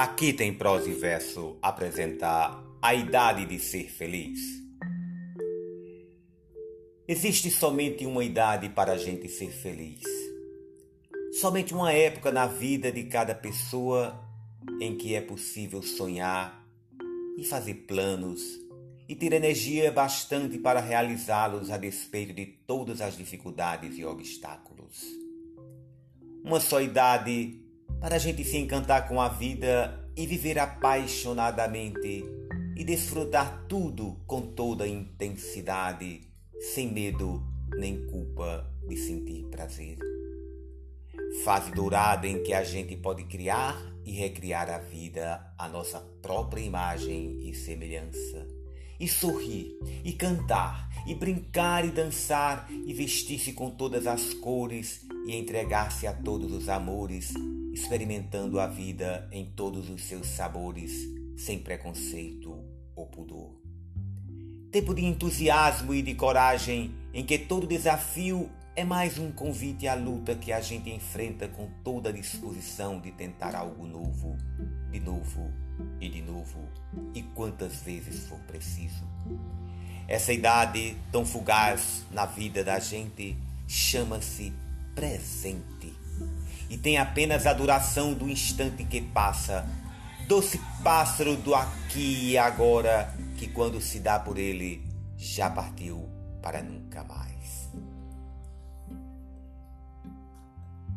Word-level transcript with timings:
Aqui 0.00 0.32
tem 0.32 0.54
prosa 0.54 0.88
e 0.88 0.94
verso 0.94 1.58
apresentar 1.60 2.64
a 2.80 2.94
idade 2.94 3.44
de 3.46 3.58
ser 3.58 3.90
feliz. 3.90 4.38
Existe 7.08 7.50
somente 7.50 8.06
uma 8.06 8.22
idade 8.22 8.68
para 8.68 8.92
a 8.92 8.96
gente 8.96 9.28
ser 9.28 9.50
feliz. 9.50 10.04
Somente 11.40 11.74
uma 11.74 11.92
época 11.92 12.30
na 12.30 12.46
vida 12.46 12.92
de 12.92 13.02
cada 13.06 13.34
pessoa 13.34 14.24
em 14.80 14.96
que 14.96 15.16
é 15.16 15.20
possível 15.20 15.82
sonhar 15.82 16.64
e 17.36 17.42
fazer 17.42 17.74
planos 17.88 18.40
e 19.08 19.16
ter 19.16 19.32
energia 19.32 19.90
bastante 19.90 20.58
para 20.58 20.78
realizá-los 20.78 21.72
a 21.72 21.76
despeito 21.76 22.32
de 22.32 22.46
todas 22.46 23.00
as 23.00 23.16
dificuldades 23.16 23.98
e 23.98 24.04
obstáculos. 24.04 25.02
Uma 26.44 26.60
só 26.60 26.80
idade 26.80 27.67
para 28.00 28.16
a 28.16 28.18
gente 28.18 28.44
se 28.44 28.56
encantar 28.56 29.08
com 29.08 29.20
a 29.20 29.28
vida 29.28 30.08
e 30.16 30.26
viver 30.26 30.58
apaixonadamente 30.58 32.24
e 32.76 32.84
desfrutar 32.84 33.64
tudo 33.68 34.16
com 34.26 34.40
toda 34.40 34.86
intensidade, 34.86 36.20
sem 36.74 36.92
medo 36.92 37.42
nem 37.76 38.06
culpa 38.06 38.70
de 38.88 38.96
sentir 38.96 39.44
prazer. 39.50 39.98
Fase 41.44 41.70
dourada 41.72 42.26
em 42.26 42.42
que 42.42 42.54
a 42.54 42.64
gente 42.64 42.96
pode 42.96 43.24
criar 43.24 43.76
e 44.04 44.12
recriar 44.12 44.70
a 44.70 44.78
vida 44.78 45.52
à 45.58 45.68
nossa 45.68 46.00
própria 46.22 46.62
imagem 46.62 47.48
e 47.48 47.54
semelhança, 47.54 48.46
e 48.98 49.06
sorrir, 49.06 49.78
e 50.04 50.12
cantar, 50.12 50.88
e 51.06 51.14
brincar 51.14 51.84
e 51.84 51.90
dançar, 51.90 52.68
e 52.70 52.92
vestir-se 52.92 53.52
com 53.52 53.70
todas 53.70 54.06
as 54.06 54.34
cores, 54.34 55.06
e 55.26 55.34
entregar-se 55.34 56.06
a 56.06 56.12
todos 56.12 56.52
os 56.52 56.68
amores 56.68 57.32
experimentando 57.78 58.58
a 58.58 58.66
vida 58.66 59.28
em 59.30 59.44
todos 59.44 59.88
os 59.88 60.02
seus 60.02 60.26
sabores, 60.26 61.08
sem 61.36 61.60
preconceito 61.60 62.64
ou 62.96 63.06
pudor. 63.06 63.56
Tempo 64.72 64.92
de 64.92 65.04
entusiasmo 65.04 65.94
e 65.94 66.02
de 66.02 66.14
coragem, 66.14 66.92
em 67.14 67.24
que 67.24 67.38
todo 67.38 67.66
desafio 67.66 68.50
é 68.74 68.84
mais 68.84 69.16
um 69.16 69.30
convite 69.30 69.86
à 69.86 69.94
luta 69.94 70.34
que 70.34 70.52
a 70.52 70.60
gente 70.60 70.90
enfrenta 70.90 71.48
com 71.48 71.68
toda 71.84 72.08
a 72.08 72.12
disposição 72.12 73.00
de 73.00 73.12
tentar 73.12 73.54
algo 73.54 73.86
novo, 73.86 74.36
de 74.90 75.00
novo 75.00 75.52
e 76.00 76.08
de 76.08 76.22
novo, 76.22 76.68
e 77.14 77.22
quantas 77.22 77.82
vezes 77.82 78.26
for 78.26 78.38
preciso. 78.40 79.04
Essa 80.06 80.32
idade 80.32 80.96
tão 81.12 81.24
fugaz 81.24 82.04
na 82.10 82.24
vida 82.24 82.64
da 82.64 82.78
gente 82.78 83.36
chama-se 83.66 84.52
presente 84.94 85.94
e 86.70 86.76
tem 86.76 86.98
apenas 86.98 87.46
a 87.46 87.52
duração 87.52 88.12
do 88.12 88.28
instante 88.28 88.84
que 88.84 89.00
passa. 89.00 89.66
Doce 90.26 90.60
pássaro 90.82 91.36
do 91.36 91.54
aqui 91.54 92.30
e 92.30 92.38
agora, 92.38 93.14
que 93.36 93.48
quando 93.48 93.80
se 93.80 94.00
dá 94.00 94.18
por 94.18 94.36
ele, 94.36 94.84
já 95.16 95.48
partiu 95.48 96.08
para 96.42 96.62
nunca 96.62 97.02
mais. 97.04 97.70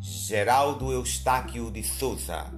Geraldo 0.02 0.92
Eustáquio 0.92 1.72
de 1.72 1.84
Souza 1.84 2.52